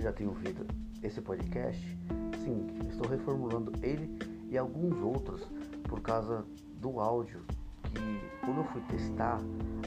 já 0.00 0.12
tem 0.12 0.26
ouvido 0.26 0.66
esse 1.02 1.20
podcast, 1.20 1.98
sim, 2.42 2.66
estou 2.88 3.08
reformulando 3.08 3.72
ele 3.82 4.18
e 4.48 4.56
alguns 4.56 4.96
outros 4.98 5.46
por 5.88 6.00
causa 6.00 6.44
do 6.80 7.00
áudio 7.00 7.40
que 7.84 8.44
quando 8.44 8.58
eu 8.58 8.64
fui 8.64 8.80
testar 8.82 9.40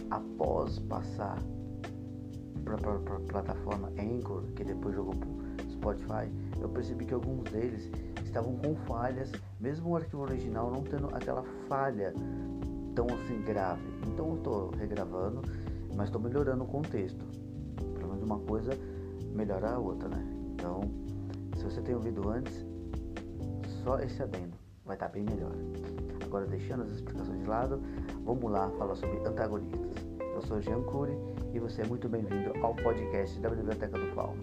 após 0.09 0.79
passar 0.79 1.37
para 2.63 2.75
a 2.75 3.19
plataforma 3.19 3.91
Anchor, 3.99 4.43
que 4.55 4.63
depois 4.63 4.95
jogou 4.95 5.13
para 5.15 5.69
Spotify, 5.69 6.31
eu 6.61 6.69
percebi 6.69 7.05
que 7.05 7.13
alguns 7.13 7.43
deles 7.51 7.89
estavam 8.23 8.55
com 8.57 8.75
falhas, 8.87 9.31
mesmo 9.59 9.89
o 9.89 9.95
arquivo 9.95 10.23
original 10.23 10.71
não 10.71 10.81
tendo 10.81 11.07
aquela 11.13 11.43
falha 11.67 12.13
tão 12.95 13.05
assim 13.07 13.41
grave. 13.41 13.81
Então 14.07 14.29
eu 14.29 14.35
estou 14.35 14.69
regravando, 14.71 15.41
mas 15.95 16.07
estou 16.07 16.21
melhorando 16.21 16.63
o 16.63 16.67
contexto. 16.67 17.25
Pelo 17.95 18.09
menos 18.09 18.23
uma 18.23 18.39
coisa 18.39 18.71
melhora 19.33 19.71
a 19.71 19.79
outra, 19.79 20.07
né? 20.09 20.23
Então, 20.53 20.81
se 21.57 21.63
você 21.63 21.81
tem 21.81 21.95
ouvido 21.95 22.29
antes, 22.29 22.65
só 23.83 23.99
esse 23.99 24.21
adendo 24.21 24.53
vai 24.85 24.95
estar 24.95 25.07
tá 25.07 25.13
bem 25.13 25.23
melhor. 25.23 25.51
Agora, 26.23 26.45
deixando 26.45 26.83
as 26.83 26.89
explicações 26.89 27.39
de 27.39 27.45
lado, 27.45 27.81
vamos 28.23 28.51
lá 28.51 28.69
falar 28.77 28.95
sobre 28.95 29.17
antagonistas. 29.25 30.03
Eu 30.19 30.41
sou 30.41 30.61
Jean 30.61 30.81
Cury 30.83 31.13
e 31.53 31.59
você 31.59 31.81
é 31.81 31.85
muito 31.85 32.09
bem-vindo 32.09 32.53
ao 32.63 32.73
podcast 32.75 33.39
da 33.39 33.49
Biblioteca 33.49 33.97
do 33.97 34.07
Fauno. 34.13 34.41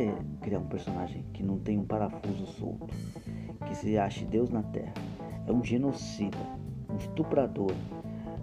Quer 0.00 0.14
criar 0.40 0.60
um 0.60 0.66
personagem 0.66 1.26
que 1.34 1.42
não 1.42 1.58
tem 1.58 1.76
um 1.76 1.84
parafuso 1.84 2.46
solto, 2.46 2.86
que 3.66 3.74
se 3.74 3.98
ache 3.98 4.24
Deus 4.24 4.48
na 4.48 4.62
Terra, 4.62 4.94
é 5.46 5.52
um 5.52 5.62
genocida, 5.62 6.38
um 6.88 6.96
estuprador, 6.96 7.74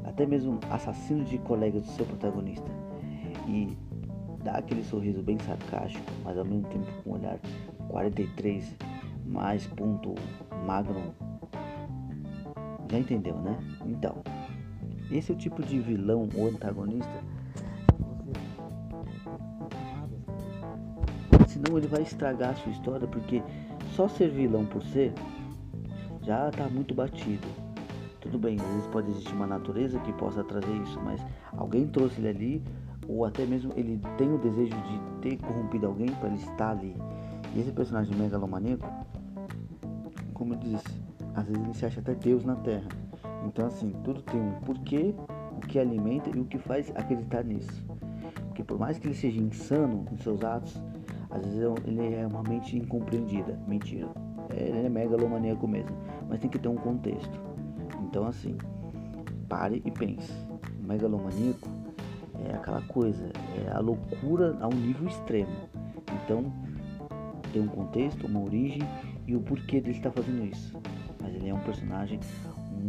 até 0.03 0.23
mesmo 0.23 0.59
assassino 0.69 1.25
de 1.25 1.39
colegas 1.39 1.81
do 1.81 1.91
seu 1.93 2.05
protagonista, 2.05 2.69
e 3.47 3.75
dá 4.43 4.51
aquele 4.51 4.83
sorriso 4.83 5.23
bem 5.23 5.39
sarcástico, 5.39 6.05
mas 6.23 6.37
ao 6.37 6.45
mesmo 6.45 6.67
tempo 6.69 6.85
com 7.03 7.09
um 7.09 7.13
olhar 7.13 7.39
43 7.87 8.75
mais 9.25 9.65
ponto 9.65 10.13
magno. 10.63 11.15
Já 12.87 12.99
entendeu, 12.99 13.35
né? 13.39 13.57
Então, 13.83 14.17
esse 15.09 15.31
é 15.31 15.33
o 15.33 15.37
tipo 15.39 15.63
de 15.63 15.79
vilão 15.79 16.29
ou 16.35 16.49
antagonista. 16.49 17.36
Ele 21.75 21.87
vai 21.87 22.03
estragar 22.03 22.51
a 22.51 22.55
sua 22.55 22.71
história, 22.71 23.07
porque 23.07 23.41
só 23.95 24.07
ser 24.07 24.29
vilão 24.29 24.65
por 24.65 24.83
ser 24.83 25.13
já 26.27 26.49
está 26.49 26.67
muito 26.67 26.93
batido. 26.93 27.47
Tudo 28.19 28.37
bem, 28.37 28.59
às 28.59 28.67
vezes 28.67 28.87
pode 28.87 29.09
existir 29.09 29.33
uma 29.33 29.47
natureza 29.47 29.97
que 29.99 30.11
possa 30.13 30.43
trazer 30.43 30.75
isso, 30.83 30.99
mas 31.01 31.25
alguém 31.55 31.87
trouxe 31.87 32.19
ele 32.19 32.27
ali, 32.27 32.63
ou 33.07 33.23
até 33.23 33.45
mesmo 33.45 33.71
ele 33.77 34.01
tem 34.17 34.33
o 34.33 34.37
desejo 34.37 34.75
de 34.75 34.99
ter 35.21 35.37
corrompido 35.37 35.87
alguém 35.87 36.07
para 36.07 36.27
ele 36.27 36.37
estar 36.37 36.71
ali. 36.71 36.93
E 37.55 37.61
esse 37.61 37.71
personagem 37.71 38.13
megalomaníaco, 38.17 38.85
como 40.33 40.53
eu 40.53 40.57
disse, 40.57 41.01
às 41.33 41.45
vezes 41.45 41.63
ele 41.63 41.73
se 41.73 41.85
acha 41.85 42.01
até 42.01 42.13
Deus 42.13 42.43
na 42.43 42.55
Terra. 42.57 42.89
Então 43.45 43.65
assim, 43.65 43.93
tudo 44.03 44.21
tem 44.23 44.41
um 44.41 44.51
porquê, 44.65 45.15
o 45.55 45.61
que 45.61 45.79
alimenta 45.79 46.29
e 46.29 46.39
o 46.39 46.45
que 46.45 46.57
faz 46.57 46.91
acreditar 46.95 47.45
nisso. 47.45 47.85
Porque 48.47 48.63
por 48.63 48.77
mais 48.77 48.99
que 48.99 49.07
ele 49.07 49.15
seja 49.15 49.39
insano 49.39 50.05
em 50.11 50.17
seus 50.17 50.43
atos, 50.43 50.75
às 51.29 51.43
vezes 51.43 51.59
ele 51.85 52.15
é 52.15 52.25
uma 52.25 52.43
mente 52.43 52.77
incompreendida. 52.77 53.59
Mentira. 53.67 54.07
É, 54.49 54.69
ele 54.69 54.85
é 54.85 54.89
megalomaníaco 54.89 55.67
mesmo. 55.67 55.95
Mas 56.27 56.39
tem 56.39 56.49
que 56.49 56.59
ter 56.59 56.67
um 56.67 56.75
contexto. 56.75 57.39
Então 58.03 58.25
assim, 58.27 58.57
pare 59.49 59.81
e 59.85 59.91
pense. 59.91 60.31
O 60.79 60.87
megalomaníaco 60.87 61.67
é 62.45 62.53
aquela 62.53 62.81
coisa, 62.83 63.31
é 63.65 63.71
a 63.71 63.79
loucura 63.79 64.57
a 64.61 64.67
um 64.67 64.77
nível 64.77 65.07
extremo. 65.07 65.51
Então 66.23 66.51
tem 67.51 67.61
um 67.61 67.67
contexto, 67.67 68.27
uma 68.27 68.41
origem 68.41 68.81
e 69.25 69.35
o 69.35 69.41
porquê 69.41 69.81
dele 69.81 69.97
estar 69.97 70.11
fazendo 70.11 70.45
isso. 70.45 70.77
Mas 71.21 71.35
ele 71.35 71.49
é 71.49 71.53
um 71.53 71.59
personagem 71.59 72.19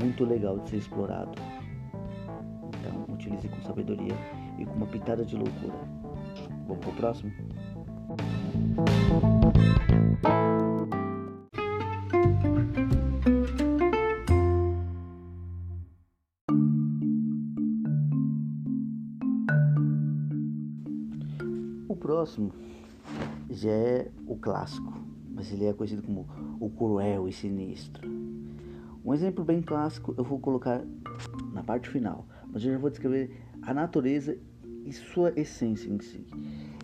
muito 0.01 0.25
legal 0.25 0.59
de 0.61 0.71
ser 0.71 0.77
explorado. 0.77 1.33
Então 2.81 3.15
utilize 3.15 3.49
com 3.49 3.61
sabedoria 3.63 4.15
e 4.59 4.65
com 4.65 4.75
uma 4.75 4.87
pitada 4.87 5.25
de 5.25 5.37
loucura. 5.37 5.75
Vamos 6.67 6.85
pro 6.85 6.93
próximo? 6.93 7.33
O 8.09 8.15
próximo 21.99 22.51
já 23.51 23.71
é 23.71 24.11
o 24.27 24.37
clássico, 24.37 24.95
mas 25.31 25.53
ele 25.53 25.67
é 25.67 25.75
conhecido 25.75 26.03
como 26.03 26.27
o 26.59 26.71
cruel 26.71 27.29
e 27.29 27.33
sinistro. 27.33 28.09
Um 29.05 29.13
exemplo 29.13 29.45
bem 29.45 29.61
clássico 29.61 30.15
eu 30.17 30.25
vou 30.25 30.39
colocar 30.39 30.83
na 31.53 31.63
parte 31.63 31.91
final, 31.91 32.27
mas 32.51 32.65
eu 32.65 32.73
já 32.73 32.79
vou 32.79 32.89
descrever 32.89 33.39
a 33.61 33.75
natureza 33.75 34.39
e 34.87 34.93
sua 34.95 35.31
essência 35.39 35.91
em 35.91 36.01
si. 36.01 36.27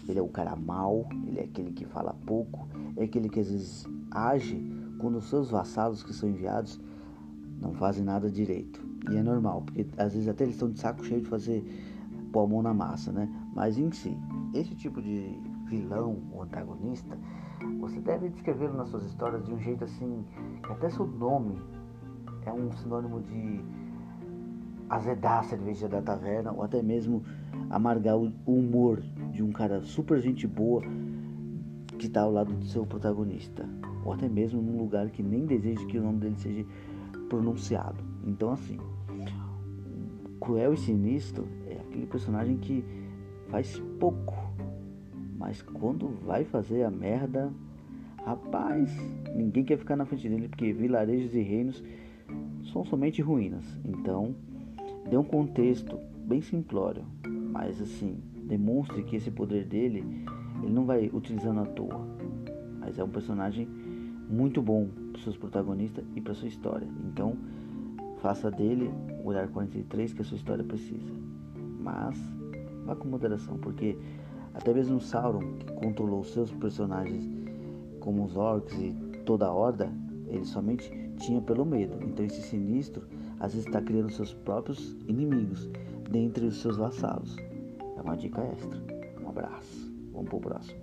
Ele 0.09 0.19
é 0.19 0.23
o 0.23 0.29
cara 0.29 0.55
mau, 0.55 1.07
ele 1.27 1.41
é 1.41 1.45
aquele 1.45 1.73
que 1.73 1.85
fala 1.85 2.15
pouco, 2.27 2.69
é 2.97 3.05
aquele 3.05 3.29
que 3.29 3.41
às 3.41 3.51
vezes 3.51 3.87
age 4.11 4.63
quando 4.99 5.17
os 5.17 5.29
seus 5.29 5.51
vassalos 5.51 6.03
que 6.03 6.13
são 6.13 6.29
enviados 6.29 6.81
não 7.61 7.73
fazem 7.75 8.05
nada 8.05 8.31
direito. 8.31 8.83
E 9.11 9.17
é 9.17 9.23
normal, 9.23 9.63
porque 9.63 9.87
às 9.97 10.13
vezes 10.15 10.29
até 10.29 10.45
eles 10.45 10.55
estão 10.55 10.71
de 10.71 10.79
saco 10.79 11.05
cheio 11.05 11.21
de 11.21 11.29
fazer 11.29 11.63
pôr 12.33 12.45
a 12.45 12.47
mão 12.47 12.63
na 12.63 12.75
massa, 12.75 13.13
né? 13.13 13.29
Mas 13.55 13.79
em 13.79 13.91
si, 13.93 14.17
esse 14.53 14.75
tipo 14.75 15.01
de 15.01 15.39
vilão 15.67 16.19
ou 16.33 16.43
antagonista, 16.43 17.17
você 17.79 18.01
deve 18.01 18.29
descrevê-lo 18.29 18.77
nas 18.77 18.89
suas 18.89 19.05
histórias 19.05 19.45
de 19.45 19.53
um 19.53 19.59
jeito 19.59 19.85
assim, 19.85 20.25
que 20.65 20.73
até 20.73 20.91
seu 20.91 21.07
nome 21.07 21.59
é 22.47 22.53
um 22.53 22.73
sinônimo 22.73 23.21
de 23.21 23.65
azedar 24.89 25.41
a 25.41 25.43
cerveja 25.45 25.89
da 25.89 26.03
taverna 26.03 26.53
ou 26.53 26.63
até 26.63 26.83
mesmo 26.83 27.23
amargar 27.71 28.17
o 28.17 28.33
humor 28.47 29.03
de 29.33 29.43
um 29.43 29.51
cara 29.51 29.83
super 29.83 30.21
gente 30.21 30.47
boa 30.47 30.83
que 31.99 32.07
está 32.07 32.23
ao 32.23 32.33
lado 32.33 32.53
do 32.53 32.65
seu 32.67 32.85
protagonista, 32.85 33.69
ou 34.05 34.13
até 34.13 34.29
mesmo 34.29 34.61
num 34.61 34.79
lugar 34.79 35.11
que 35.11 35.23
nem 35.23 35.47
deseja 35.47 35.85
que 35.87 35.99
o 35.99 36.03
nome 36.03 36.19
dele 36.19 36.37
seja 36.37 36.67
pronunciado. 37.29 38.03
Então, 38.27 38.51
assim, 38.51 38.79
cruel 40.41 40.75
e 40.75 40.77
sinistro 40.77 41.47
é 41.67 41.75
aquele 41.75 42.07
personagem 42.07 42.57
que 42.59 42.85
faz 43.49 43.81
pouco, 43.99 44.35
mas 45.39 45.63
quando 45.63 46.09
vai 46.25 46.45
fazer 46.45 46.83
a 46.83 46.91
merda, 46.91 47.53
rapaz, 48.25 48.91
ninguém 49.35 49.65
quer 49.65 49.79
ficar 49.79 49.97
na 49.97 50.05
frente 50.05 50.29
dele 50.29 50.49
porque 50.49 50.73
vilarejos 50.73 51.35
e 51.35 51.41
reinos 51.41 51.83
são 52.73 52.85
somente 52.85 53.23
ruínas. 53.23 53.65
Então, 53.85 54.35
dê 55.09 55.17
um 55.17 55.25
contexto 55.25 55.99
bem 56.27 56.41
simplório, 56.41 57.05
mas 57.55 57.81
assim, 57.81 58.19
demonstre 58.49 59.05
que 59.05 59.15
esse 59.15 59.31
poder 59.31 59.65
dele 59.65 60.05
ele 60.61 60.73
não 60.73 60.85
vai 60.85 61.09
utilizando 61.13 61.61
à 61.61 61.67
toa, 61.67 62.05
mas 62.81 62.99
é 62.99 63.05
um 63.05 63.09
personagem 63.09 63.69
muito 64.29 64.61
bom 64.61 64.89
para 65.13 65.23
seus 65.23 65.37
protagonistas 65.37 66.05
e 66.17 66.21
para 66.21 66.35
sua 66.35 66.49
história. 66.49 66.89
Então, 67.06 67.37
faça 68.19 68.51
dele 68.51 68.91
o 69.23 69.29
olhar 69.29 69.47
43 69.49 70.12
que 70.12 70.23
a 70.23 70.25
sua 70.25 70.37
história 70.37 70.65
precisa. 70.65 71.12
Mas 71.81 72.19
vá 72.85 72.97
com 72.97 73.06
moderação, 73.06 73.57
porque 73.59 73.97
até 74.53 74.75
mesmo 74.75 75.00
Sauron, 75.00 75.55
que 75.59 75.73
controlou 75.75 76.25
seus 76.25 76.50
personagens 76.50 77.25
como 78.00 78.25
os 78.25 78.37
orcs 78.37 78.77
e 78.79 78.93
toda 79.25 79.47
a 79.47 79.53
horda, 79.53 79.93
ele 80.29 80.45
somente 80.45 80.91
tinha 81.19 81.41
pelo 81.41 81.65
medo. 81.65 81.99
Então 82.03 82.25
esse 82.25 82.43
sinistro 82.43 83.07
às 83.39 83.53
vezes 83.53 83.67
está 83.67 83.81
criando 83.81 84.11
seus 84.11 84.35
próprios 84.35 84.97
inimigos 85.07 85.71
dentre 86.14 86.46
os 86.46 86.62
seus 86.62 86.76
vassalos. 86.76 87.34
É 87.96 88.00
uma 88.00 88.16
dica 88.16 88.40
extra. 88.40 88.81
Um 89.20 89.31
abraço. 89.31 89.93
Vamos 90.12 90.28
pro 90.28 90.38
próximo. 90.38 90.81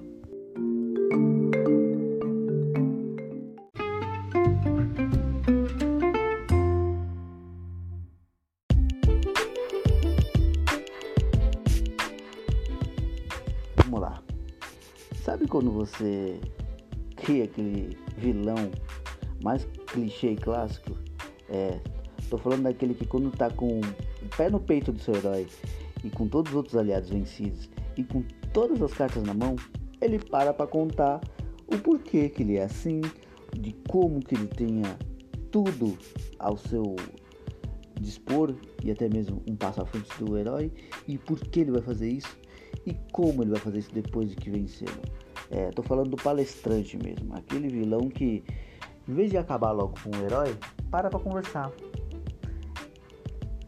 Vamos 13.78 14.02
lá. 14.02 14.22
Sabe 15.24 15.48
quando 15.48 15.72
você 15.72 16.42
cria 17.16 17.46
aquele 17.46 17.98
vilão 18.18 18.70
mais 19.42 19.64
clichê 19.88 20.34
e 20.34 20.36
clássico? 20.36 20.92
É, 21.48 21.80
tô 22.30 22.38
falando 22.38 22.64
daquele 22.64 22.94
que 22.94 23.06
quando 23.06 23.32
tá 23.32 23.50
com 23.50 23.80
o 24.22 24.36
pé 24.36 24.50
no 24.50 24.60
peito 24.60 24.92
do 24.92 25.00
seu 25.00 25.16
herói 25.16 25.48
e 26.04 26.10
com 26.10 26.28
todos 26.28 26.52
os 26.52 26.58
outros 26.58 26.76
aliados 26.76 27.10
vencidos 27.10 27.70
e 27.98 28.04
com 28.04 28.24
todas 28.54 28.82
as 28.82 28.94
cartas 28.94 29.24
na 29.24 29.34
mão, 29.34 29.56
ele 30.00 30.20
para 30.20 30.54
para 30.54 30.68
contar 30.68 31.22
o 31.68 31.78
porquê 31.78 32.30
que 32.30 32.44
ele 32.44 32.58
é 32.58 32.64
assim, 32.64 33.02
de 33.58 33.74
como 33.88 34.20
que 34.20 34.36
ele 34.36 34.48
tenha 34.48 34.98
tudo 35.52 35.98
ao 36.40 36.58
seu 36.58 36.96
dispor 38.00 38.56
e 38.84 38.92
até 38.92 39.08
mesmo 39.08 39.42
um 39.48 39.56
passo 39.56 39.82
à 39.82 39.86
frente 39.86 40.10
do 40.24 40.38
herói 40.38 40.72
e 41.08 41.18
por 41.18 41.40
que 41.40 41.60
ele 41.60 41.72
vai 41.72 41.82
fazer 41.82 42.10
isso 42.10 42.38
e 42.86 42.96
como 43.12 43.44
ele 43.44 43.52
vai 43.52 43.60
fazer 43.60 43.80
isso 43.80 43.94
depois 43.94 44.30
de 44.30 44.36
que 44.36 44.50
vencê-lo. 44.50 45.02
É, 45.52 45.70
tô 45.70 45.84
falando 45.84 46.10
do 46.10 46.18
palestrante 46.18 46.98
mesmo, 46.98 47.36
aquele 47.36 47.68
vilão 47.68 48.10
que 48.10 48.44
em 49.08 49.14
vez 49.14 49.30
de 49.30 49.38
acabar 49.38 49.72
logo 49.72 49.96
com 50.04 50.16
o 50.16 50.24
herói, 50.24 50.56
para 50.90 51.10
pra 51.10 51.20
conversar. 51.20 51.72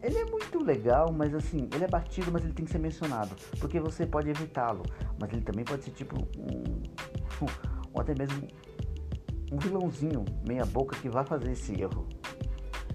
Ele 0.04 0.18
é 0.18 0.24
muito 0.26 0.62
legal, 0.62 1.10
mas 1.10 1.34
assim, 1.34 1.66
ele 1.74 1.84
é 1.84 1.88
batido, 1.88 2.30
mas 2.30 2.44
ele 2.44 2.52
tem 2.52 2.66
que 2.66 2.70
ser 2.70 2.78
mencionado, 2.78 3.34
porque 3.58 3.80
você 3.80 4.04
pode 4.04 4.28
evitá-lo, 4.28 4.82
mas 5.18 5.32
ele 5.32 5.40
também 5.40 5.64
pode 5.64 5.82
ser 5.82 5.92
tipo 5.92 6.14
um, 6.38 6.82
ou 7.90 8.02
até 8.02 8.14
mesmo 8.14 8.46
um 9.50 9.56
vilãozinho 9.56 10.26
meia 10.46 10.66
boca 10.66 10.94
que 11.00 11.08
vai 11.08 11.24
fazer 11.24 11.52
esse 11.52 11.80
erro. 11.80 12.06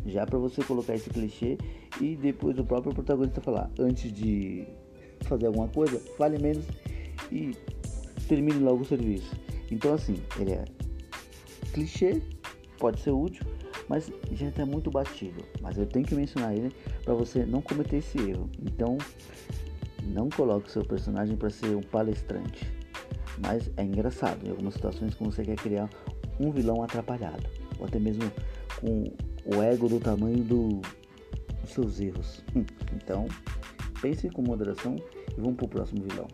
Já 0.06 0.24
para 0.24 0.38
você 0.38 0.64
colocar 0.64 0.94
esse 0.94 1.10
clichê 1.10 1.58
e 2.00 2.16
depois 2.16 2.60
o 2.60 2.64
próprio 2.64 2.94
protagonista 2.94 3.42
falar, 3.42 3.72
antes 3.80 4.14
de 4.14 4.68
fazer 5.22 5.48
alguma 5.48 5.68
coisa, 5.68 6.00
fale 6.16 6.38
menos 6.38 6.66
e 7.32 7.58
termine 8.28 8.60
logo 8.60 8.84
o 8.84 8.86
serviço. 8.86 9.36
Então 9.72 9.96
assim, 9.96 10.22
ele 10.40 10.52
é 10.52 10.66
clichê, 11.74 12.22
pode 12.78 13.02
ser 13.02 13.12
útil, 13.12 13.46
mas 13.90 14.12
já 14.32 14.48
está 14.48 14.66
muito 14.66 14.92
batido. 14.92 15.44
Mas 15.62 15.78
eu 15.78 15.86
tenho 15.86 16.06
que 16.06 16.16
mencionar 16.16 16.56
ele 16.56 16.72
para 17.10 17.16
você 17.16 17.44
não 17.44 17.60
cometer 17.60 17.98
esse 17.98 18.20
erro. 18.20 18.48
Então, 18.62 18.96
não 20.04 20.30
coloque 20.30 20.72
seu 20.72 20.86
personagem 20.86 21.36
para 21.36 21.50
ser 21.50 21.76
um 21.76 21.82
palestrante. 21.82 22.72
Mas 23.44 23.72
é 23.78 23.84
engraçado 23.84 24.46
em 24.46 24.52
algumas 24.52 24.76
situações 24.76 25.16
quando 25.16 25.34
você 25.34 25.44
quer 25.44 25.56
criar 25.56 25.90
um 26.40 26.52
vilão 26.52 26.84
atrapalhado, 26.84 27.50
ou 27.80 27.88
até 27.88 27.98
mesmo 27.98 28.32
com 28.80 29.12
o 29.44 29.60
ego 29.60 29.90
do 29.90 30.00
tamanho 30.00 30.44
do, 30.44 30.82
dos 31.62 31.72
seus 31.72 32.00
erros. 32.00 32.44
Então, 32.94 33.28
pense 34.04 34.30
com 34.30 34.44
moderação 34.44 34.96
e 35.36 35.42
vamos 35.42 35.56
para 35.56 35.66
o 35.66 35.70
próximo 35.70 36.04
vilão. 36.04 36.28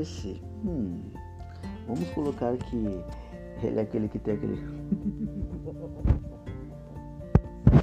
Esse, 0.00 0.42
hum, 0.64 1.00
vamos 1.86 2.08
colocar 2.10 2.56
que 2.56 2.76
ele 3.62 3.78
é 3.78 3.82
aquele 3.82 4.08
que 4.08 4.18
tem 4.18 4.34
aquele. 4.34 4.56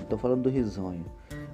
Tô 0.09 0.17
falando 0.17 0.43
do 0.43 0.49
risonho. 0.49 1.05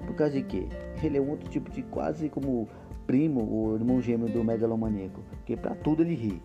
Por 0.05 0.15
causa 0.15 0.33
de 0.33 0.43
quê? 0.43 0.67
Ele 1.01 1.17
é 1.17 1.21
um 1.21 1.29
outro 1.29 1.49
tipo 1.49 1.71
de 1.71 1.81
quase 1.83 2.29
como 2.29 2.67
primo 3.05 3.49
ou 3.49 3.75
irmão 3.75 4.01
gêmeo 4.01 4.29
do 4.29 4.43
megalomaníaco. 4.43 5.21
Porque 5.29 5.57
pra 5.57 5.75
tudo 5.75 6.03
ele 6.03 6.13
ri. 6.13 6.41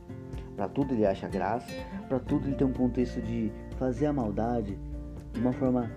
Pra 0.56 0.69
tudo 0.69 0.94
ele 0.94 1.06
acha 1.06 1.29
graça. 1.29 1.70
Pra 2.09 2.19
tudo 2.19 2.47
ele 2.47 2.56
tem 2.56 2.67
um 2.67 2.73
contexto 2.73 3.20
de 3.20 3.53
fazer 3.79 4.06
a 4.06 4.12
maldade 4.12 4.79
de 5.32 5.41
uma 5.41 5.53
forma 5.53 5.91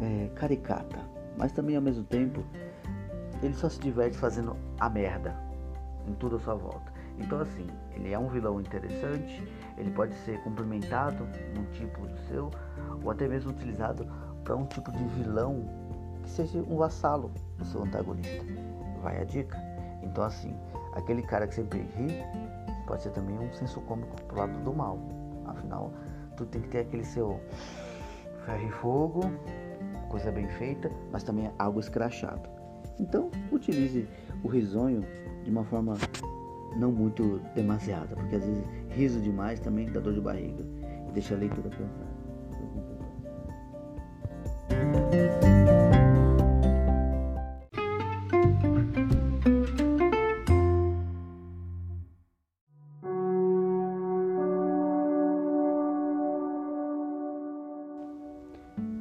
é, 0.00 0.28
caricata. 0.34 0.98
Mas 1.36 1.52
também 1.52 1.76
ao 1.76 1.82
mesmo 1.82 2.04
tempo 2.04 2.44
ele 3.42 3.54
só 3.54 3.68
se 3.68 3.80
diverte 3.80 4.18
fazendo 4.18 4.56
a 4.78 4.90
merda 4.90 5.34
em 6.06 6.12
toda 6.14 6.36
a 6.36 6.38
sua 6.38 6.54
volta. 6.54 6.99
Então 7.20 7.40
assim, 7.40 7.66
ele 7.94 8.12
é 8.12 8.18
um 8.18 8.28
vilão 8.28 8.60
interessante, 8.60 9.46
ele 9.76 9.90
pode 9.90 10.14
ser 10.24 10.42
complementado 10.42 11.26
num 11.54 11.64
tipo 11.72 12.06
do 12.06 12.18
seu, 12.28 12.50
ou 13.04 13.10
até 13.10 13.28
mesmo 13.28 13.50
utilizado 13.50 14.06
para 14.42 14.56
um 14.56 14.66
tipo 14.66 14.90
de 14.90 15.04
vilão 15.04 15.64
que 16.22 16.30
seja 16.30 16.58
um 16.58 16.76
vassalo 16.76 17.30
do 17.58 17.64
seu 17.64 17.82
antagonista. 17.82 18.44
Vai 19.02 19.20
a 19.20 19.24
dica? 19.24 19.58
Então 20.02 20.24
assim, 20.24 20.56
aquele 20.94 21.22
cara 21.22 21.46
que 21.46 21.54
sempre 21.54 21.80
ri 21.96 22.08
pode 22.86 23.02
ser 23.02 23.10
também 23.10 23.38
um 23.38 23.52
senso 23.52 23.80
cômico 23.82 24.20
pro 24.22 24.38
lado 24.38 24.58
do 24.64 24.72
mal. 24.72 24.98
Afinal, 25.46 25.92
tu 26.36 26.46
tem 26.46 26.62
que 26.62 26.68
ter 26.68 26.80
aquele 26.80 27.04
seu 27.04 27.40
ferro 28.44 28.66
e 28.66 28.72
fogo, 28.72 29.20
coisa 30.08 30.32
bem 30.32 30.48
feita, 30.48 30.90
mas 31.12 31.22
também 31.22 31.50
algo 31.58 31.78
escrachado. 31.78 32.48
Então, 32.98 33.30
utilize 33.52 34.08
o 34.42 34.48
risonho 34.48 35.04
de 35.44 35.50
uma 35.50 35.64
forma 35.64 35.94
não 36.76 36.92
muito 36.92 37.40
demasiada, 37.54 38.14
porque 38.14 38.36
às 38.36 38.44
vezes 38.44 38.64
riso 38.90 39.20
demais 39.20 39.60
também 39.60 39.90
dá 39.90 40.00
dor 40.00 40.14
de 40.14 40.20
barriga 40.20 40.64
e 41.08 41.12
deixa 41.12 41.34
a 41.34 41.38
leitura 41.38 41.68
cansada. 41.70 42.10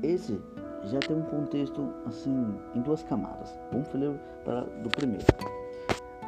Esse 0.02 0.42
já 0.86 1.00
tem 1.00 1.16
um 1.16 1.22
contexto 1.24 1.94
assim 2.06 2.56
em 2.74 2.82
duas 2.82 3.04
camadas. 3.04 3.58
Vamos 3.72 3.88
falar 3.88 4.64
do 4.82 4.90
primeiro. 4.90 5.26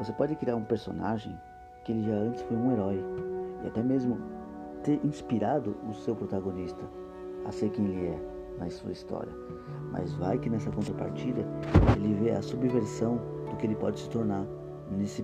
Você 0.01 0.13
pode 0.13 0.35
criar 0.35 0.55
um 0.55 0.63
personagem 0.63 1.39
que 1.83 1.91
ele 1.91 2.01
já 2.01 2.15
antes 2.15 2.41
foi 2.41 2.57
um 2.57 2.71
herói 2.71 3.05
e 3.63 3.67
até 3.67 3.83
mesmo 3.83 4.17
ter 4.81 4.99
inspirado 5.05 5.77
o 5.87 5.93
seu 5.93 6.15
protagonista 6.15 6.83
a 7.45 7.51
ser 7.51 7.69
quem 7.69 7.85
ele 7.85 8.07
é 8.07 8.19
na 8.57 8.67
sua 8.71 8.91
história. 8.91 9.31
Mas 9.91 10.11
vai 10.15 10.39
que 10.39 10.49
nessa 10.49 10.71
contrapartida 10.71 11.45
ele 11.95 12.15
vê 12.15 12.31
a 12.31 12.41
subversão 12.41 13.17
do 13.47 13.55
que 13.57 13.67
ele 13.67 13.75
pode 13.75 13.99
se 13.99 14.09
tornar 14.09 14.43
nesse 14.89 15.23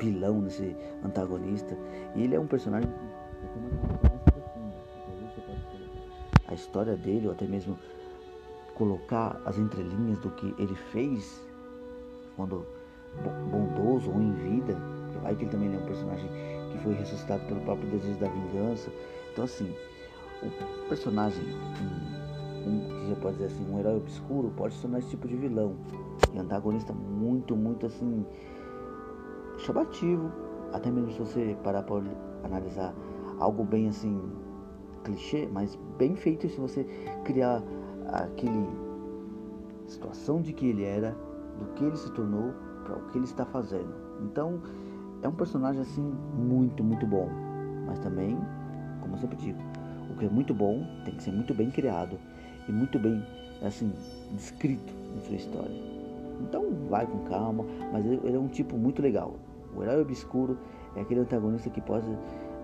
vilão, 0.00 0.40
nesse 0.40 0.74
antagonista. 1.04 1.76
E 2.14 2.22
ele 2.22 2.34
é 2.34 2.40
um 2.40 2.46
personagem 2.46 2.90
a 6.48 6.54
história 6.54 6.96
dele, 6.96 7.26
ou 7.26 7.34
até 7.34 7.46
mesmo 7.46 7.78
colocar 8.74 9.38
as 9.44 9.58
entrelinhas 9.58 10.16
do 10.20 10.30
que 10.30 10.54
ele 10.58 10.74
fez 10.74 11.46
quando 12.36 12.64
bondoso 13.50 14.10
ou 14.10 14.20
em 14.20 14.32
vida, 14.32 14.76
que 15.32 15.44
ele 15.44 15.50
também 15.50 15.74
é 15.74 15.78
um 15.78 15.86
personagem 15.86 16.28
que 16.70 16.78
foi 16.78 16.94
ressuscitado 16.94 17.44
pelo 17.46 17.60
próprio 17.60 17.88
desejo 17.90 18.18
da 18.18 18.28
vingança. 18.28 18.90
Então 19.32 19.44
assim, 19.44 19.74
o 20.42 20.88
personagem, 20.88 21.42
um, 22.66 22.68
um, 22.68 22.88
que 22.88 23.08
já 23.08 23.16
pode 23.16 23.36
dizer 23.36 23.46
assim, 23.46 23.70
um 23.70 23.78
herói 23.78 23.96
obscuro, 23.96 24.52
pode 24.56 24.74
se 24.74 24.82
tornar 24.82 24.98
esse 24.98 25.08
tipo 25.08 25.26
de 25.26 25.36
vilão. 25.36 25.74
E 26.34 26.38
antagonista 26.38 26.92
muito, 26.92 27.56
muito 27.56 27.86
assim, 27.86 28.26
chamativo. 29.58 30.30
Até 30.72 30.90
mesmo 30.90 31.12
se 31.12 31.18
você 31.18 31.56
parar 31.62 31.82
para 31.82 32.02
analisar 32.42 32.94
algo 33.38 33.64
bem 33.64 33.88
assim, 33.88 34.20
clichê, 35.04 35.48
mas 35.50 35.78
bem 35.96 36.16
feito 36.16 36.48
se 36.48 36.60
você 36.60 36.84
criar 37.24 37.62
aquele 38.08 38.66
situação 39.86 40.40
de 40.40 40.52
que 40.52 40.66
ele 40.66 40.84
era, 40.84 41.16
do 41.58 41.66
que 41.74 41.84
ele 41.84 41.96
se 41.96 42.10
tornou 42.12 42.52
para 42.84 42.96
o 42.96 43.00
que 43.08 43.18
ele 43.18 43.24
está 43.24 43.44
fazendo. 43.44 43.94
Então, 44.22 44.60
é 45.22 45.28
um 45.28 45.32
personagem 45.32 45.80
assim 45.80 46.02
muito, 46.36 46.84
muito 46.84 47.06
bom. 47.06 47.28
Mas 47.86 47.98
também, 47.98 48.38
como 49.00 49.14
eu 49.14 49.18
sempre 49.18 49.36
digo, 49.36 49.58
o 50.10 50.16
que 50.16 50.26
é 50.26 50.28
muito 50.28 50.54
bom 50.54 50.86
tem 51.04 51.14
que 51.14 51.22
ser 51.22 51.32
muito 51.32 51.54
bem 51.54 51.70
criado 51.70 52.18
e 52.68 52.72
muito 52.72 52.98
bem 52.98 53.24
assim 53.62 53.92
descrito 54.32 54.92
em 55.16 55.20
sua 55.20 55.36
história. 55.36 55.94
Então, 56.40 56.66
vai 56.88 57.06
com 57.06 57.18
calma, 57.24 57.64
mas 57.92 58.04
ele 58.04 58.36
é 58.36 58.38
um 58.38 58.48
tipo 58.48 58.76
muito 58.76 59.00
legal. 59.00 59.36
O 59.74 59.82
herói 59.82 60.02
obscuro 60.02 60.58
é 60.94 61.00
aquele 61.00 61.20
antagonista 61.20 61.70
que 61.70 61.80
pode 61.80 62.06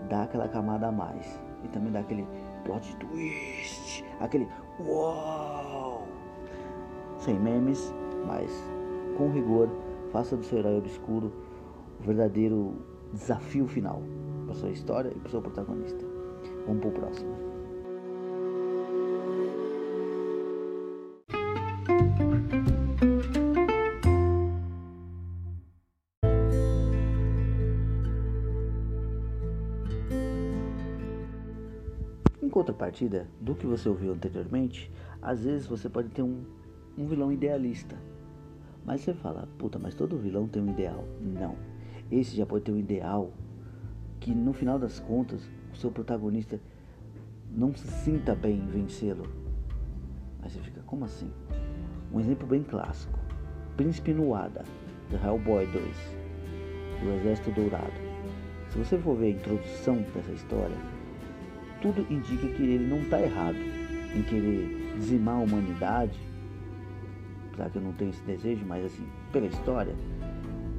dar 0.09 0.25
aquela 0.25 0.49
camada 0.49 0.89
a 0.89 0.93
mais 0.93 1.41
e 1.65 1.69
também 1.69 1.93
dar 1.93 2.01
aquele 2.01 2.27
plot 2.65 2.97
twist, 2.97 4.05
aquele 4.21 4.49
uau, 4.87 6.07
sem 7.19 7.39
memes, 7.39 7.93
mas 8.27 8.51
com 9.17 9.31
rigor 9.31 9.69
Faça 10.13 10.37
do 10.37 10.45
seu 10.45 10.59
herói 10.59 10.77
obscuro 10.77 11.33
o 12.01 12.03
verdadeiro 12.03 12.75
desafio 13.13 13.69
final 13.69 14.03
para 14.45 14.55
sua 14.55 14.71
história 14.71 15.11
e 15.15 15.19
para 15.19 15.29
o 15.29 15.31
seu 15.31 15.41
protagonista. 15.41 16.05
Vamos 16.67 16.81
para 16.81 16.89
o 16.89 16.93
próximo. 16.93 17.51
Em 32.43 32.49
contrapartida 32.49 33.29
do 33.41 33.55
que 33.55 33.65
você 33.65 33.89
ouviu 33.89 34.13
anteriormente, 34.13 34.91
às 35.23 35.45
vezes 35.45 35.69
você 35.69 35.89
pode 35.89 36.09
ter 36.09 36.23
um, 36.23 36.43
um 36.99 37.07
vilão 37.07 37.31
idealista 37.31 37.97
mas 38.85 39.01
você 39.01 39.15
fala, 39.15 39.49
puta, 39.59 39.79
mas 39.79 39.95
todo 39.95 40.19
vilão 40.19 40.47
tem 40.49 40.63
um 40.63 40.71
ideal. 40.71 41.05
Não. 41.21 41.57
Esse 42.11 42.37
já 42.37 42.47
pode 42.47 42.65
ter 42.65 42.73
um 42.73 42.79
ideal 42.79 43.31
que 44.19 44.35
no 44.35 44.53
final 44.53 44.79
das 44.79 44.99
contas 44.99 45.43
o 45.73 45.77
seu 45.77 45.91
protagonista 45.91 46.61
não 47.51 47.75
se 47.75 47.87
sinta 47.87 48.35
bem 48.35 48.59
em 48.59 48.67
vencê-lo. 48.67 49.27
Aí 50.43 50.51
você 50.51 50.61
fica, 50.61 50.81
como 50.83 51.05
assim? 51.05 51.31
Um 52.13 52.21
exemplo 52.21 52.47
bem 52.47 52.63
clássico. 52.63 53.19
Príncipe 53.77 54.13
Nuada, 54.13 54.65
do 55.09 55.17
Hellboy 55.17 55.67
2, 55.67 55.75
do 57.03 57.11
Exército 57.21 57.51
Dourado. 57.53 57.93
Se 58.71 58.79
você 58.79 58.99
for 58.99 59.17
ver 59.17 59.27
a 59.27 59.31
introdução 59.31 59.97
dessa 60.15 60.33
história, 60.33 60.77
tudo 61.81 62.07
indica 62.13 62.47
que 62.47 62.63
ele 62.63 62.87
não 62.87 62.99
está 62.99 63.21
errado 63.21 63.57
em 64.15 64.23
querer 64.23 64.95
dizimar 64.97 65.37
a 65.37 65.41
humanidade, 65.41 66.19
apesar 67.53 67.71
que 67.71 67.77
eu 67.77 67.83
não 67.83 67.93
tenho 67.93 68.11
esse 68.11 68.23
desejo, 68.23 68.65
mas 68.67 68.85
assim, 68.85 69.07
pela 69.33 69.47
história, 69.47 69.95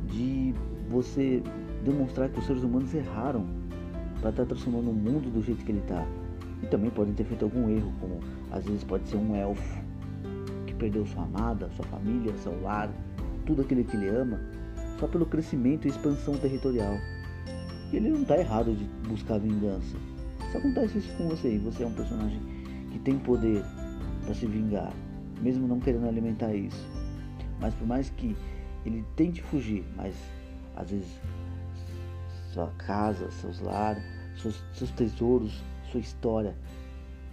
de 0.07 0.53
você 0.89 1.43
demonstrar 1.83 2.29
que 2.29 2.39
os 2.39 2.45
seres 2.45 2.63
humanos 2.63 2.93
erraram 2.93 3.45
para 4.19 4.29
estar 4.29 4.43
tá 4.43 4.45
transformando 4.45 4.91
o 4.91 4.93
mundo 4.93 5.31
do 5.31 5.41
jeito 5.43 5.63
que 5.63 5.71
ele 5.71 5.79
está. 5.79 6.05
E 6.61 6.67
também 6.67 6.91
podem 6.91 7.13
ter 7.13 7.23
feito 7.23 7.43
algum 7.43 7.69
erro, 7.69 7.91
como 7.99 8.19
às 8.51 8.65
vezes 8.65 8.83
pode 8.83 9.07
ser 9.09 9.17
um 9.17 9.35
elfo 9.35 9.81
que 10.67 10.73
perdeu 10.75 11.05
sua 11.07 11.23
amada, 11.23 11.69
sua 11.75 11.85
família, 11.85 12.33
seu 12.37 12.61
lar, 12.61 12.89
tudo 13.45 13.63
aquilo 13.63 13.83
que 13.83 13.97
ele 13.97 14.09
ama, 14.09 14.39
só 14.99 15.07
pelo 15.07 15.25
crescimento 15.25 15.87
e 15.87 15.89
expansão 15.89 16.35
territorial. 16.37 16.93
E 17.91 17.97
ele 17.97 18.09
não 18.09 18.21
está 18.21 18.37
errado 18.37 18.73
de 18.75 18.85
buscar 19.07 19.39
vingança. 19.39 19.97
Se 20.51 20.57
acontece 20.57 20.99
isso 20.99 21.11
com 21.17 21.29
você 21.29 21.55
e 21.55 21.57
você 21.57 21.83
é 21.83 21.87
um 21.87 21.93
personagem 21.93 22.39
que 22.91 22.99
tem 22.99 23.17
poder 23.17 23.63
para 24.23 24.35
se 24.35 24.45
vingar, 24.45 24.93
mesmo 25.41 25.67
não 25.67 25.79
querendo 25.79 26.07
alimentar 26.07 26.53
isso, 26.53 26.87
mas 27.59 27.73
por 27.75 27.87
mais 27.87 28.09
que 28.09 28.35
ele 28.85 29.05
tente 29.15 29.41
fugir, 29.41 29.83
mas 29.95 30.15
às 30.75 30.91
vezes 30.91 31.19
sua 32.53 32.67
casa, 32.77 33.29
seus 33.31 33.59
lares, 33.59 34.03
seus, 34.35 34.63
seus 34.73 34.91
tesouros, 34.91 35.63
sua 35.91 35.99
história 35.99 36.55